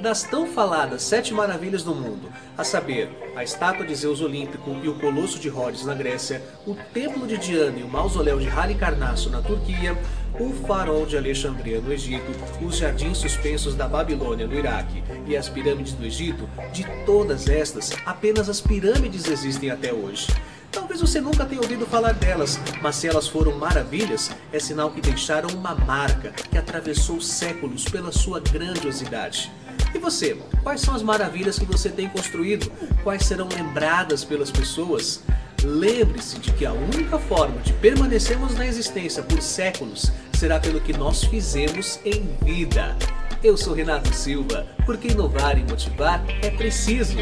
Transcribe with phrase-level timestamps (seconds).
[0.00, 4.88] das tão faladas Sete Maravilhas do Mundo, a saber, a estátua de Zeus Olímpico e
[4.88, 9.30] o Colosso de Rhodes na Grécia, o Templo de Diana e o Mausoléu de Halicarnasso
[9.30, 9.96] na Turquia,
[10.38, 12.30] o Farol de Alexandria no Egito,
[12.64, 17.92] os Jardins Suspensos da Babilônia no Iraque e as Pirâmides do Egito, de todas estas,
[18.06, 20.26] apenas as pirâmides existem até hoje.
[20.70, 25.02] Talvez você nunca tenha ouvido falar delas, mas se elas foram maravilhas, é sinal que
[25.02, 29.52] deixaram uma marca que atravessou séculos pela sua grandiosidade.
[29.94, 32.70] E você, quais são as maravilhas que você tem construído?
[33.02, 35.22] Quais serão lembradas pelas pessoas?
[35.62, 40.92] Lembre-se de que a única forma de permanecermos na existência por séculos será pelo que
[40.92, 42.96] nós fizemos em vida.
[43.44, 47.16] Eu sou Renato Silva, porque inovar e motivar é preciso.